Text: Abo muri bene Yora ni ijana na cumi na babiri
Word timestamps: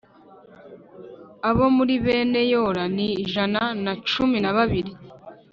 Abo 1.49 1.65
muri 1.75 1.95
bene 2.05 2.41
Yora 2.51 2.85
ni 2.95 3.07
ijana 3.23 3.61
na 3.83 3.93
cumi 4.09 4.37
na 4.43 4.51
babiri 4.57 4.91